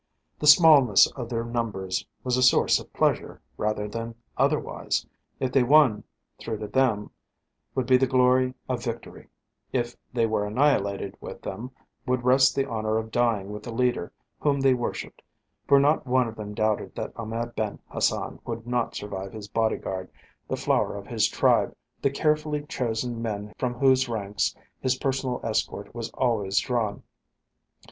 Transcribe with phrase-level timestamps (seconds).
[0.39, 5.05] The smallness of their numbers was a source of pleasure rather than otherwise;
[5.39, 6.03] if they won
[6.39, 7.11] through to them
[7.75, 9.27] would be the glory of victory;
[9.71, 11.69] if they were annihilated with them
[12.07, 15.21] would rest the honour of dying with the leader whom they worshipped,
[15.67, 20.09] for not one of them doubted that Ahmed Ben Hassan would not survive his bodyguard,
[20.47, 25.93] the flower of his tribe, the carefully chosen men from whose ranks his personal escort
[25.93, 27.03] was always drawn.